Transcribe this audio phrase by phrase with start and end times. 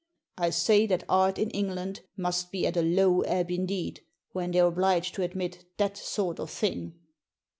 [0.35, 4.65] I say that art in England must be at a low ebb indeed when they're
[4.65, 6.95] obliged to admit that sort of thing."